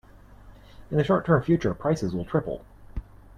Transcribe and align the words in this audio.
In 0.89 0.97
the 0.97 1.03
short 1.03 1.27
term 1.27 1.43
future, 1.43 1.75
prices 1.75 2.11
will 2.15 2.25
triple. 2.25 2.65